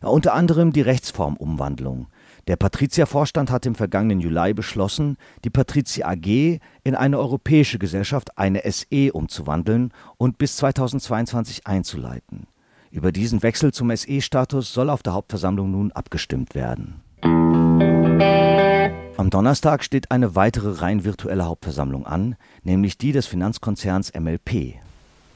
Ja, 0.00 0.08
unter 0.08 0.32
anderem 0.32 0.72
die 0.72 0.80
Rechtsformumwandlung. 0.80 2.06
Der 2.46 2.56
Patrizia-Vorstand 2.56 3.50
hat 3.50 3.66
im 3.66 3.74
vergangenen 3.74 4.20
Juli 4.20 4.54
beschlossen, 4.54 5.18
die 5.44 5.50
Patrizia 5.50 6.08
AG 6.08 6.60
in 6.84 6.94
eine 6.94 7.18
europäische 7.18 7.78
Gesellschaft, 7.78 8.38
eine 8.38 8.62
SE, 8.64 9.12
umzuwandeln 9.12 9.92
und 10.16 10.38
bis 10.38 10.56
2022 10.56 11.66
einzuleiten. 11.66 12.46
Über 12.92 13.12
diesen 13.12 13.44
Wechsel 13.44 13.72
zum 13.72 13.94
SE-Status 13.94 14.74
soll 14.74 14.90
auf 14.90 15.04
der 15.04 15.12
Hauptversammlung 15.12 15.70
nun 15.70 15.92
abgestimmt 15.92 16.56
werden. 16.56 17.02
Am 19.16 19.30
Donnerstag 19.30 19.84
steht 19.84 20.10
eine 20.10 20.34
weitere 20.34 20.80
rein 20.80 21.04
virtuelle 21.04 21.44
Hauptversammlung 21.44 22.04
an, 22.04 22.34
nämlich 22.64 22.98
die 22.98 23.12
des 23.12 23.26
Finanzkonzerns 23.26 24.12
MLP. 24.18 24.74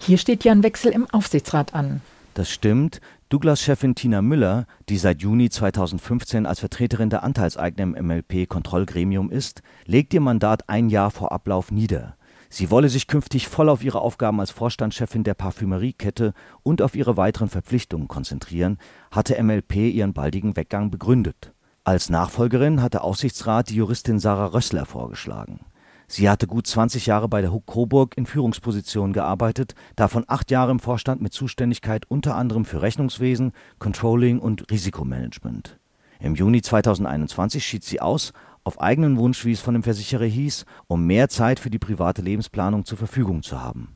Hier 0.00 0.18
steht 0.18 0.42
ja 0.42 0.50
ein 0.50 0.64
Wechsel 0.64 0.90
im 0.90 1.08
Aufsichtsrat 1.10 1.74
an. 1.74 2.00
Das 2.34 2.50
stimmt. 2.50 3.00
Douglas-Chefin 3.28 3.94
Tina 3.94 4.20
Müller, 4.20 4.66
die 4.88 4.98
seit 4.98 5.22
Juni 5.22 5.48
2015 5.48 6.46
als 6.46 6.58
Vertreterin 6.58 7.10
der 7.10 7.22
Anteilseigner 7.22 7.84
im 7.84 8.06
MLP-Kontrollgremium 8.06 9.30
ist, 9.30 9.62
legt 9.86 10.12
ihr 10.12 10.20
Mandat 10.20 10.68
ein 10.68 10.88
Jahr 10.88 11.12
vor 11.12 11.30
Ablauf 11.30 11.70
nieder. 11.70 12.16
Sie 12.56 12.70
wolle 12.70 12.88
sich 12.88 13.08
künftig 13.08 13.48
voll 13.48 13.68
auf 13.68 13.82
ihre 13.82 14.00
Aufgaben 14.00 14.38
als 14.38 14.52
Vorstandschefin 14.52 15.24
der 15.24 15.34
Parfümeriekette 15.34 16.34
und 16.62 16.82
auf 16.82 16.94
ihre 16.94 17.16
weiteren 17.16 17.48
Verpflichtungen 17.48 18.06
konzentrieren, 18.06 18.78
hatte 19.10 19.42
MLP 19.42 19.74
ihren 19.92 20.12
baldigen 20.12 20.54
Weggang 20.54 20.92
begründet. 20.92 21.52
Als 21.82 22.10
Nachfolgerin 22.10 22.80
hat 22.80 22.94
der 22.94 23.02
Aufsichtsrat 23.02 23.70
die 23.70 23.74
Juristin 23.74 24.20
Sarah 24.20 24.46
Rössler 24.46 24.86
vorgeschlagen. 24.86 25.66
Sie 26.06 26.30
hatte 26.30 26.46
gut 26.46 26.68
20 26.68 27.06
Jahre 27.06 27.28
bei 27.28 27.40
der 27.40 27.52
Huck 27.52 27.66
Coburg 27.66 28.16
in 28.16 28.24
Führungspositionen 28.24 29.12
gearbeitet, 29.12 29.74
davon 29.96 30.22
acht 30.28 30.52
Jahre 30.52 30.70
im 30.70 30.78
Vorstand 30.78 31.20
mit 31.20 31.32
Zuständigkeit 31.32 32.04
unter 32.08 32.36
anderem 32.36 32.64
für 32.64 32.82
Rechnungswesen, 32.82 33.50
Controlling 33.80 34.38
und 34.38 34.70
Risikomanagement. 34.70 35.80
Im 36.20 36.36
Juni 36.36 36.62
2021 36.62 37.66
schied 37.66 37.82
sie 37.82 38.00
aus 38.00 38.32
auf 38.64 38.80
eigenen 38.80 39.18
Wunsch, 39.18 39.44
wie 39.44 39.52
es 39.52 39.60
von 39.60 39.74
dem 39.74 39.82
Versicherer 39.82 40.24
hieß, 40.24 40.64
um 40.88 41.06
mehr 41.06 41.28
Zeit 41.28 41.60
für 41.60 41.70
die 41.70 41.78
private 41.78 42.22
Lebensplanung 42.22 42.84
zur 42.84 42.98
Verfügung 42.98 43.42
zu 43.42 43.60
haben. 43.60 43.88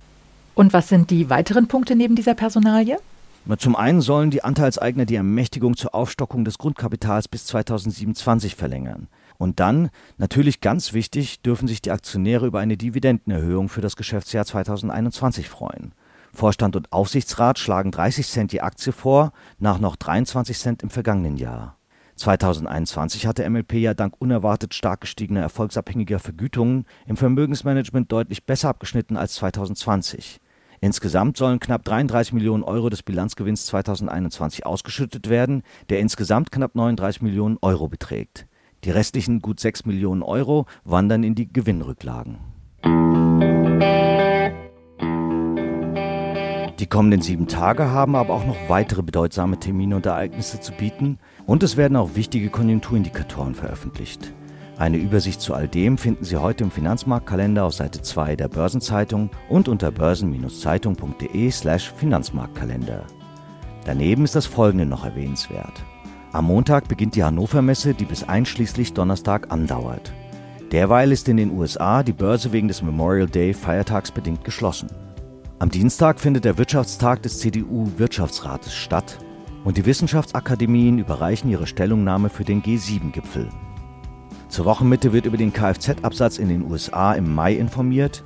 Und 0.54 0.72
was 0.72 0.88
sind 0.88 1.10
die 1.10 1.30
weiteren 1.30 1.68
Punkte 1.68 1.96
neben 1.96 2.16
dieser 2.16 2.34
Personalie? 2.34 2.98
Zum 3.58 3.76
einen 3.76 4.02
sollen 4.02 4.30
die 4.30 4.44
Anteilseigner 4.44 5.06
die 5.06 5.14
Ermächtigung 5.14 5.76
zur 5.76 5.94
Aufstockung 5.94 6.44
des 6.44 6.58
Grundkapitals 6.58 7.28
bis 7.28 7.46
2027 7.46 8.56
verlängern. 8.56 9.08
Und 9.38 9.58
dann, 9.60 9.88
natürlich 10.18 10.60
ganz 10.60 10.92
wichtig, 10.92 11.40
dürfen 11.40 11.66
sich 11.66 11.80
die 11.80 11.92
Aktionäre 11.92 12.46
über 12.46 12.58
eine 12.58 12.76
Dividendenerhöhung 12.76 13.70
für 13.70 13.80
das 13.80 13.96
Geschäftsjahr 13.96 14.44
2021 14.44 15.48
freuen. 15.48 15.92
Vorstand 16.34 16.76
und 16.76 16.92
Aufsichtsrat 16.92 17.58
schlagen 17.58 17.90
30 17.90 18.28
Cent 18.28 18.52
die 18.52 18.60
Aktie 18.60 18.92
vor, 18.92 19.32
nach 19.58 19.78
noch 19.78 19.96
23 19.96 20.58
Cent 20.58 20.82
im 20.82 20.90
vergangenen 20.90 21.38
Jahr. 21.38 21.77
2021 22.18 23.26
hatte 23.26 23.48
MLP 23.48 23.75
ja 23.75 23.94
dank 23.94 24.14
unerwartet 24.18 24.75
stark 24.75 25.02
gestiegener 25.02 25.40
erfolgsabhängiger 25.40 26.18
Vergütungen 26.18 26.84
im 27.06 27.16
Vermögensmanagement 27.16 28.10
deutlich 28.12 28.44
besser 28.44 28.68
abgeschnitten 28.68 29.16
als 29.16 29.34
2020. 29.34 30.40
Insgesamt 30.80 31.37
sollen 31.37 31.60
knapp 31.60 31.84
33 31.84 32.32
Millionen 32.32 32.62
Euro 32.62 32.88
des 32.88 33.02
Bilanzgewinns 33.02 33.66
2021 33.66 34.66
ausgeschüttet 34.66 35.28
werden, 35.28 35.62
der 35.88 36.00
insgesamt 36.00 36.52
knapp 36.52 36.75
39 36.75 37.22
Millionen 37.22 37.58
Euro 37.62 37.88
beträgt. 37.88 38.46
Die 38.84 38.90
restlichen 38.90 39.40
gut 39.40 39.58
6 39.58 39.87
Millionen 39.87 40.22
Euro 40.22 40.66
wandern 40.84 41.25
in 41.25 41.34
die 41.34 41.52
Gewinnrücklagen. 41.52 42.38
Die 46.78 46.87
kommenden 46.87 47.23
sieben 47.23 47.49
Tage 47.49 47.90
haben 47.90 48.14
aber 48.14 48.35
auch 48.35 48.47
noch 48.47 48.68
weitere 48.68 49.02
bedeutsame 49.02 49.58
Termine 49.58 49.97
und 49.97 50.06
Ereignisse 50.06 50.61
zu 50.61 50.70
bieten 50.73 51.18
und 51.44 51.64
es 51.64 51.76
werden 51.76 51.97
auch 51.97 52.14
wichtige 52.14 52.50
Konjunkturindikatoren 52.50 53.56
veröffentlicht. 53.56 54.32
Eine 54.76 54.99
Übersicht 54.99 55.40
zu 55.40 55.54
all 55.54 55.66
dem 55.66 55.99
finden 55.99 56.25
Sie 56.25 56.37
heute 56.37 56.62
im 56.62 56.70
Finanzmarktkalender 56.70 57.64
auf 57.64 57.75
Seite 57.75 58.00
2 58.00 58.37
der 58.37 58.47
Börsenzeitung 58.47 59.30
und 59.49 59.66
unter 59.66 59.90
börsen-zeitung.de/slash 59.90 61.92
Finanzmarktkalender. 61.97 63.02
Daneben 63.85 64.23
ist 64.23 64.37
das 64.37 64.47
folgende 64.47 64.87
noch 64.87 65.04
erwähnenswert. 65.04 65.85
Am 66.30 66.44
Montag 66.44 66.87
beginnt 66.87 67.16
die 67.16 67.25
Hannover 67.25 67.61
Messe, 67.61 67.94
die 67.94 68.04
bis 68.04 68.23
einschließlich 68.23 68.92
Donnerstag 68.92 69.50
andauert. 69.50 70.12
Derweil 70.70 71.11
ist 71.11 71.28
in 71.28 71.38
den 71.38 71.50
USA 71.50 72.04
die 72.04 72.12
Börse 72.12 72.52
wegen 72.52 72.68
des 72.68 72.82
Memorial 72.82 73.26
Day 73.26 73.52
feiertagsbedingt 73.52 74.44
geschlossen. 74.44 75.07
Am 75.60 75.70
Dienstag 75.70 76.20
findet 76.20 76.44
der 76.44 76.56
Wirtschaftstag 76.56 77.20
des 77.24 77.40
CDU-Wirtschaftsrates 77.40 78.72
statt 78.72 79.18
und 79.64 79.76
die 79.76 79.86
Wissenschaftsakademien 79.86 81.00
überreichen 81.00 81.50
ihre 81.50 81.66
Stellungnahme 81.66 82.28
für 82.28 82.44
den 82.44 82.62
G7-Gipfel. 82.62 83.48
Zur 84.48 84.66
Wochenmitte 84.66 85.12
wird 85.12 85.26
über 85.26 85.36
den 85.36 85.52
Kfz-Absatz 85.52 86.38
in 86.38 86.48
den 86.48 86.62
USA 86.62 87.12
im 87.14 87.34
Mai 87.34 87.54
informiert. 87.54 88.22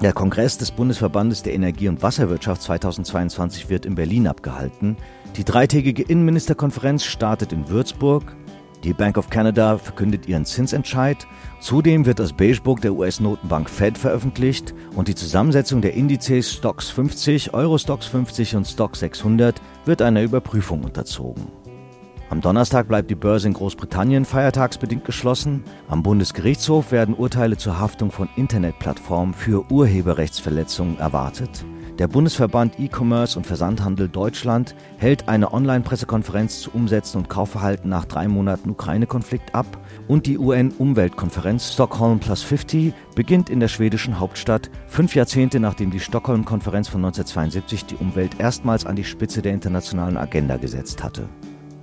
Der 0.00 0.12
Kongress 0.12 0.58
des 0.58 0.70
Bundesverbandes 0.70 1.42
der 1.42 1.54
Energie- 1.54 1.88
und 1.88 2.04
Wasserwirtschaft 2.04 2.62
2022 2.62 3.68
wird 3.68 3.84
in 3.84 3.96
Berlin 3.96 4.28
abgehalten. 4.28 4.96
Die 5.36 5.44
dreitägige 5.44 6.04
Innenministerkonferenz 6.04 7.02
startet 7.02 7.52
in 7.52 7.68
Würzburg. 7.68 8.36
Die 8.84 8.92
Bank 8.92 9.18
of 9.18 9.30
Canada 9.30 9.78
verkündet 9.78 10.26
ihren 10.26 10.44
Zinsentscheid. 10.44 11.26
Zudem 11.60 12.06
wird 12.06 12.18
das 12.18 12.32
Beigebook 12.32 12.80
der 12.80 12.94
US-Notenbank 12.94 13.68
Fed 13.68 13.98
veröffentlicht 13.98 14.74
und 14.94 15.08
die 15.08 15.14
Zusammensetzung 15.14 15.80
der 15.80 15.94
Indizes 15.94 16.52
Stocks 16.52 16.90
50, 16.90 17.54
Eurostox 17.54 18.06
50 18.06 18.56
und 18.56 18.66
Stock 18.66 18.96
600 18.96 19.60
wird 19.84 20.02
einer 20.02 20.22
Überprüfung 20.22 20.84
unterzogen. 20.84 21.46
Am 22.28 22.40
Donnerstag 22.40 22.88
bleibt 22.88 23.08
die 23.08 23.14
Börse 23.14 23.46
in 23.46 23.54
Großbritannien 23.54 24.24
feiertagsbedingt 24.24 25.04
geschlossen. 25.04 25.62
Am 25.88 26.02
Bundesgerichtshof 26.02 26.90
werden 26.90 27.14
Urteile 27.14 27.56
zur 27.56 27.78
Haftung 27.78 28.10
von 28.10 28.28
Internetplattformen 28.34 29.32
für 29.32 29.64
Urheberrechtsverletzungen 29.70 30.98
erwartet. 30.98 31.64
Der 31.98 32.08
Bundesverband 32.08 32.78
E-Commerce 32.78 33.38
und 33.38 33.46
Versandhandel 33.46 34.10
Deutschland 34.10 34.74
hält 34.98 35.30
eine 35.30 35.54
Online-Pressekonferenz 35.54 36.60
zu 36.60 36.70
Umsätzen 36.72 37.22
und 37.22 37.30
Kaufverhalten 37.30 37.88
nach 37.88 38.04
drei 38.04 38.28
Monaten 38.28 38.68
Ukraine-Konflikt 38.68 39.54
ab 39.54 39.66
und 40.06 40.26
die 40.26 40.36
UN-Umweltkonferenz 40.36 41.72
Stockholm 41.72 42.20
Plus 42.20 42.42
50 42.42 42.92
beginnt 43.14 43.48
in 43.48 43.60
der 43.60 43.68
schwedischen 43.68 44.20
Hauptstadt, 44.20 44.70
fünf 44.86 45.14
Jahrzehnte 45.14 45.58
nachdem 45.58 45.90
die 45.90 46.00
Stockholm-Konferenz 46.00 46.86
von 46.86 47.02
1972 47.02 47.86
die 47.86 47.96
Umwelt 47.96 48.38
erstmals 48.38 48.84
an 48.84 48.96
die 48.96 49.04
Spitze 49.04 49.40
der 49.40 49.54
internationalen 49.54 50.18
Agenda 50.18 50.58
gesetzt 50.58 51.02
hatte. 51.02 51.26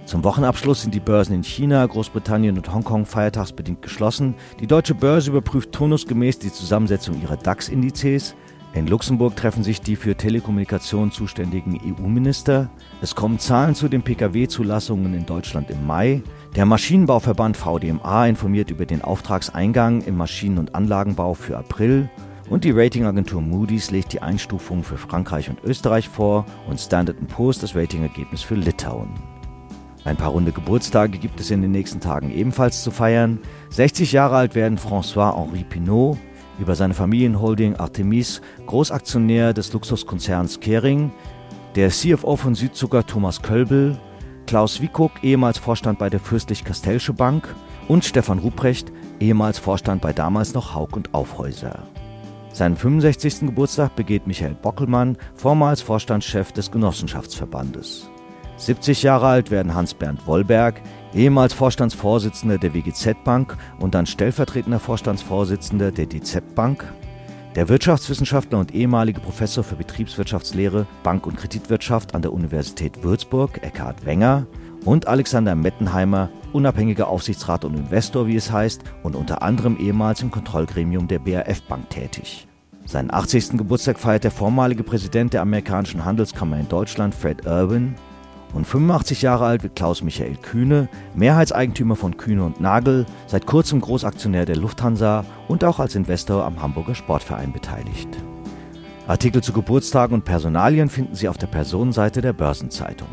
Zum 0.05 0.23
Wochenabschluss 0.25 0.81
sind 0.81 0.93
die 0.93 0.99
Börsen 0.99 1.33
in 1.33 1.43
China, 1.43 1.85
Großbritannien 1.85 2.57
und 2.57 2.71
Hongkong 2.71 3.05
feiertagsbedingt 3.05 3.81
geschlossen. 3.81 4.35
Die 4.59 4.67
deutsche 4.67 4.93
Börse 4.93 5.31
überprüft 5.31 5.71
turnusgemäß 5.71 6.39
die 6.39 6.51
Zusammensetzung 6.51 7.21
ihrer 7.21 7.37
DAX-Indizes. 7.37 8.35
In 8.75 8.87
Luxemburg 8.87 9.35
treffen 9.35 9.63
sich 9.63 9.81
die 9.81 9.95
für 9.95 10.15
Telekommunikation 10.15 11.11
zuständigen 11.11 11.79
EU-Minister. 11.85 12.71
Es 13.03 13.13
kommen 13.13 13.37
Zahlen 13.37 13.75
zu 13.75 13.87
den 13.87 14.01
Pkw-Zulassungen 14.01 15.13
in 15.13 15.27
Deutschland 15.27 15.69
im 15.69 15.85
Mai. 15.85 16.23
Der 16.55 16.65
Maschinenbauverband 16.65 17.55
VDMA 17.55 18.25
informiert 18.25 18.71
über 18.71 18.87
den 18.87 19.03
Auftragseingang 19.03 20.01
im 20.01 20.17
Maschinen- 20.17 20.57
und 20.57 20.73
Anlagenbau 20.73 21.35
für 21.35 21.55
April. 21.55 22.09
Und 22.49 22.63
die 22.63 22.71
Ratingagentur 22.71 23.41
Moody's 23.41 23.91
legt 23.91 24.11
die 24.11 24.23
Einstufung 24.23 24.83
für 24.83 24.97
Frankreich 24.97 25.49
und 25.49 25.63
Österreich 25.63 26.09
vor 26.09 26.45
und 26.67 26.79
Standard 26.79 27.17
Poor's 27.27 27.59
das 27.59 27.75
Ratingergebnis 27.75 28.41
für 28.41 28.55
Litauen. 28.55 29.09
Ein 30.03 30.17
paar 30.17 30.31
runde 30.31 30.51
Geburtstage 30.51 31.19
gibt 31.19 31.39
es 31.39 31.51
in 31.51 31.61
den 31.61 31.71
nächsten 31.71 31.99
Tagen 31.99 32.31
ebenfalls 32.31 32.83
zu 32.83 32.89
feiern. 32.89 33.37
60 33.69 34.11
Jahre 34.11 34.35
alt 34.35 34.55
werden 34.55 34.79
François-Henri 34.79 35.63
Pinault, 35.63 36.17
über 36.59 36.75
seine 36.75 36.93
Familienholding 36.93 37.75
Artemis, 37.75 38.41
Großaktionär 38.65 39.53
des 39.53 39.73
Luxuskonzerns 39.73 40.59
Kering, 40.59 41.11
der 41.75 41.89
CFO 41.89 42.35
von 42.35 42.55
Südzucker 42.55 43.05
Thomas 43.05 43.41
Kölbel, 43.41 43.97
Klaus 44.45 44.81
Wiekock, 44.81 45.23
ehemals 45.23 45.57
Vorstand 45.57 45.99
bei 45.99 46.09
der 46.09 46.19
Fürstlich-Kastellsche 46.19 47.13
Bank 47.13 47.55
und 47.87 48.05
Stefan 48.05 48.39
Ruprecht, 48.39 48.91
ehemals 49.19 49.57
Vorstand 49.57 50.01
bei 50.01 50.13
damals 50.13 50.53
noch 50.53 50.75
Haug 50.75 50.89
und 50.95 51.13
Aufhäuser. 51.13 51.87
Seinen 52.51 52.77
65. 52.77 53.47
Geburtstag 53.47 53.95
begeht 53.95 54.27
Michael 54.27 54.55
Bockelmann, 54.61 55.17
vormals 55.33 55.81
Vorstandschef 55.81 56.51
des 56.51 56.69
Genossenschaftsverbandes. 56.69 58.09
70 58.57 59.01
Jahre 59.01 59.25
alt 59.25 59.49
werden 59.49 59.73
Hans-Bernd 59.73 60.27
Wollberg, 60.27 60.79
ehemals 61.15 61.53
Vorstandsvorsitzender 61.53 62.57
der 62.57 62.73
WGZ 62.73 63.23
Bank 63.23 63.57
und 63.79 63.95
dann 63.95 64.05
stellvertretender 64.05 64.79
Vorstandsvorsitzender 64.79 65.91
der 65.91 66.07
DZ 66.07 66.55
Bank, 66.55 66.85
der 67.55 67.69
Wirtschaftswissenschaftler 67.69 68.59
und 68.59 68.73
ehemalige 68.73 69.19
Professor 69.19 69.63
für 69.63 69.75
Betriebswirtschaftslehre, 69.75 70.87
Bank- 71.03 71.27
und 71.27 71.37
Kreditwirtschaft 71.37 72.15
an 72.15 72.23
der 72.23 72.33
Universität 72.33 73.03
Würzburg, 73.03 73.61
Eckhard 73.63 74.05
Wenger, 74.05 74.47
und 74.85 75.07
Alexander 75.07 75.55
Mettenheimer, 75.55 76.29
unabhängiger 76.51 77.07
Aufsichtsrat 77.07 77.63
und 77.63 77.75
Investor, 77.75 78.27
wie 78.27 78.35
es 78.35 78.51
heißt, 78.51 78.83
und 79.01 79.15
unter 79.15 79.41
anderem 79.41 79.77
ehemals 79.77 80.21
im 80.21 80.31
Kontrollgremium 80.31 81.07
der 81.07 81.19
BRF 81.19 81.61
Bank 81.63 81.89
tätig. 81.89 82.47
Seinen 82.85 83.13
80. 83.13 83.57
Geburtstag 83.57 83.97
feiert 83.97 84.25
der 84.25 84.31
vormalige 84.31 84.83
Präsident 84.83 85.33
der 85.33 85.41
amerikanischen 85.41 86.03
Handelskammer 86.03 86.59
in 86.59 86.67
Deutschland, 86.67 87.15
Fred 87.15 87.45
Irwin, 87.45 87.95
und 88.53 88.65
85 88.65 89.21
Jahre 89.21 89.45
alt 89.45 89.63
wird 89.63 89.75
Klaus 89.75 90.03
Michael 90.03 90.35
Kühne, 90.37 90.87
Mehrheitseigentümer 91.15 91.95
von 91.95 92.17
Kühne 92.17 92.43
und 92.43 92.61
Nagel, 92.61 93.05
seit 93.27 93.45
kurzem 93.45 93.81
Großaktionär 93.81 94.45
der 94.45 94.57
Lufthansa 94.57 95.25
und 95.47 95.63
auch 95.63 95.79
als 95.79 95.95
Investor 95.95 96.45
am 96.45 96.61
Hamburger 96.61 96.95
Sportverein 96.95 97.51
beteiligt. 97.51 98.09
Artikel 99.07 99.43
zu 99.43 99.51
Geburtstagen 99.51 100.13
und 100.13 100.23
Personalien 100.23 100.87
finden 100.87 101.15
Sie 101.15 101.27
auf 101.27 101.37
der 101.37 101.47
Personenseite 101.47 102.21
der 102.21 102.33
Börsenzeitung. 102.33 103.09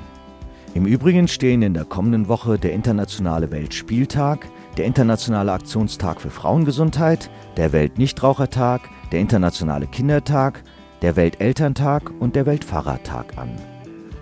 Im 0.73 0.87
Übrigen 0.87 1.27
stehen 1.27 1.63
in 1.63 1.75
der 1.75 1.85
kommenden 1.85 2.29
Woche 2.29 2.57
der 2.57 2.73
Internationale 2.73 3.51
Weltspieltag, 3.51 4.47
der 4.77 4.85
Internationale 4.85 5.51
Aktionstag 5.51 6.21
für 6.21 6.31
Frauengesundheit, 6.31 7.29
der 7.57 7.73
Weltnichtrauchertag, 7.73 8.83
der 9.11 9.19
Internationale 9.19 9.89
Kindertag, 9.89 10.63
der 11.03 11.17
Weltelterntag 11.17 12.13
und 12.21 12.37
der 12.37 12.47
Weltfahrradtag 12.47 13.37
an. 13.37 13.51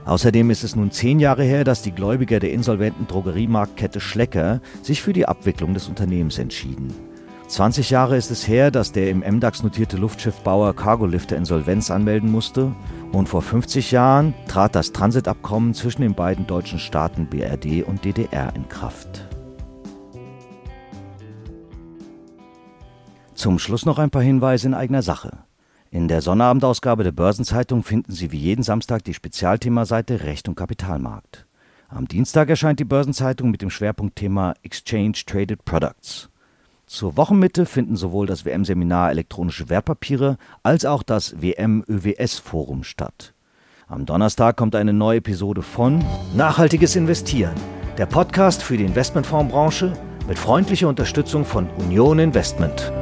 Außerdem 0.08 0.48
ist 0.48 0.64
es 0.64 0.74
nun 0.74 0.90
zehn 0.90 1.20
Jahre 1.20 1.44
her, 1.44 1.64
dass 1.64 1.82
die 1.82 1.92
Gläubiger 1.92 2.40
der 2.40 2.50
insolventen 2.52 3.06
Drogeriemarktkette 3.06 4.00
Schlecker 4.00 4.62
sich 4.80 5.02
für 5.02 5.12
die 5.12 5.28
Abwicklung 5.28 5.74
des 5.74 5.86
Unternehmens 5.86 6.38
entschieden. 6.38 6.94
20 7.48 7.90
Jahre 7.90 8.16
ist 8.16 8.30
es 8.30 8.48
her, 8.48 8.70
dass 8.70 8.92
der 8.92 9.10
im 9.10 9.18
MDAX 9.18 9.62
notierte 9.62 9.98
Luftschiffbauer 9.98 10.74
Cargolifter 10.74 11.36
Insolvenz 11.36 11.90
anmelden 11.90 12.32
musste 12.32 12.74
und 13.12 13.28
vor 13.28 13.42
50 13.42 13.90
Jahren 13.90 14.32
trat 14.48 14.74
das 14.74 14.92
Transitabkommen 14.92 15.74
zwischen 15.74 16.00
den 16.00 16.14
beiden 16.14 16.46
deutschen 16.46 16.78
Staaten 16.78 17.26
BRD 17.26 17.86
und 17.86 18.06
DDR 18.06 18.56
in 18.56 18.66
Kraft. 18.66 19.28
Zum 23.34 23.58
Schluss 23.58 23.84
noch 23.84 23.98
ein 23.98 24.10
paar 24.10 24.22
Hinweise 24.22 24.68
in 24.68 24.74
eigener 24.74 25.02
Sache. 25.02 25.47
In 25.90 26.06
der 26.06 26.20
Sonnabendausgabe 26.20 27.02
der 27.02 27.12
Börsenzeitung 27.12 27.82
finden 27.82 28.12
Sie 28.12 28.30
wie 28.30 28.38
jeden 28.38 28.62
Samstag 28.62 29.04
die 29.04 29.14
Spezialthemaseite 29.14 30.24
Recht 30.24 30.46
und 30.46 30.54
Kapitalmarkt. 30.54 31.46
Am 31.88 32.06
Dienstag 32.06 32.50
erscheint 32.50 32.78
die 32.78 32.84
Börsenzeitung 32.84 33.50
mit 33.50 33.62
dem 33.62 33.70
Schwerpunktthema 33.70 34.52
Exchange 34.62 35.14
Traded 35.24 35.64
Products. 35.64 36.28
Zur 36.86 37.16
Wochenmitte 37.16 37.64
finden 37.64 37.96
sowohl 37.96 38.26
das 38.26 38.44
WM-Seminar 38.44 39.10
Elektronische 39.10 39.70
Wertpapiere 39.70 40.36
als 40.62 40.84
auch 40.84 41.02
das 41.02 41.40
WM-ÖWS-Forum 41.40 42.84
statt. 42.84 43.32
Am 43.86 44.04
Donnerstag 44.04 44.58
kommt 44.58 44.74
eine 44.74 44.92
neue 44.92 45.18
Episode 45.18 45.62
von 45.62 46.04
Nachhaltiges 46.36 46.96
Investieren, 46.96 47.54
der 47.96 48.04
Podcast 48.04 48.62
für 48.62 48.76
die 48.76 48.84
Investmentfondsbranche 48.84 49.94
mit 50.26 50.38
freundlicher 50.38 50.88
Unterstützung 50.88 51.46
von 51.46 51.70
Union 51.78 52.18
Investment. 52.18 52.92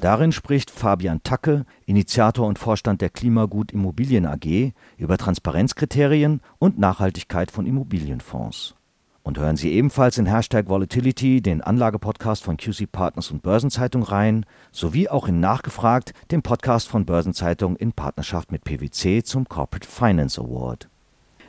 Darin 0.00 0.32
spricht 0.32 0.70
Fabian 0.70 1.22
Tacke, 1.22 1.66
Initiator 1.84 2.46
und 2.46 2.58
Vorstand 2.58 3.02
der 3.02 3.10
Klimagut 3.10 3.70
Immobilien 3.70 4.24
AG, 4.24 4.72
über 4.96 5.18
Transparenzkriterien 5.18 6.40
und 6.58 6.78
Nachhaltigkeit 6.78 7.50
von 7.50 7.66
Immobilienfonds. 7.66 8.76
Und 9.22 9.38
hören 9.38 9.56
Sie 9.56 9.70
ebenfalls 9.72 10.16
in 10.16 10.24
Hashtag 10.24 10.68
Volatility, 10.68 11.42
den 11.42 11.60
Anlagepodcast 11.60 12.42
von 12.42 12.56
QC 12.56 12.90
Partners 12.90 13.30
und 13.30 13.42
Börsenzeitung 13.42 14.02
rein, 14.02 14.46
sowie 14.72 15.10
auch 15.10 15.28
in 15.28 15.40
Nachgefragt, 15.40 16.14
dem 16.30 16.42
Podcast 16.42 16.88
von 16.88 17.04
Börsenzeitung 17.04 17.76
in 17.76 17.92
Partnerschaft 17.92 18.50
mit 18.50 18.64
PwC 18.64 19.22
zum 19.22 19.46
Corporate 19.46 19.86
Finance 19.86 20.40
Award. 20.40 20.89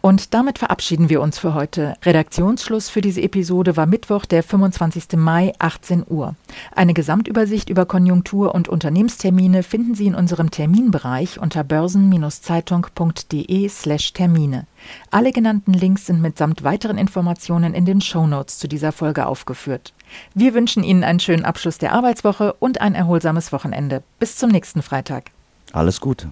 Und 0.02 0.34
damit 0.34 0.58
verabschieden 0.58 1.10
wir 1.10 1.22
uns 1.22 1.38
für 1.38 1.54
heute. 1.54 1.94
Redaktionsschluss 2.04 2.90
für 2.90 3.02
diese 3.02 3.22
Episode 3.22 3.78
war 3.78 3.86
Mittwoch, 3.86 4.26
der 4.26 4.42
25. 4.42 5.10
Mai, 5.16 5.54
18 5.60 6.04
Uhr. 6.10 6.34
Eine 6.76 6.96
Gesamtübersicht 6.96 7.70
über 7.70 7.86
Konjunktur- 7.86 8.56
und 8.56 8.68
Unternehmenstermine 8.68 9.62
finden 9.62 9.94
Sie 9.94 10.08
in 10.08 10.16
unserem 10.16 10.50
Terminbereich 10.50 11.40
unter 11.40 11.64
börsen-zeitung.de/slash 11.64 14.14
Termine. 14.14 14.66
Alle 15.12 15.32
genannten 15.32 15.74
Links 15.74 16.08
sind 16.08 16.20
mitsamt 16.22 16.64
weiteren 16.64 16.98
Informationen 16.98 17.76
in 17.76 17.86
den 17.86 18.02
Shownotes 18.02 18.58
zu 18.58 18.68
dieser 18.68 18.92
Folge 18.92 19.28
aufgeführt. 19.28 19.94
Wir 20.34 20.56
wünschen 20.56 20.84
Ihnen 20.84 21.04
einen 21.04 21.20
schönen 21.20 21.46
Abschluss 21.46 21.78
der 21.78 21.94
Arbeitswoche 21.94 22.54
und 22.54 22.82
ein 22.82 22.96
erholsames 22.96 23.54
Wochenende. 23.54 24.02
Bis 24.20 24.38
zum 24.38 24.50
nächsten 24.50 24.82
Freitag. 24.82 25.26
Alles 25.74 26.02
Gute. 26.02 26.32